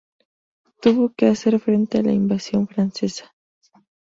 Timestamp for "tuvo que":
0.81-1.27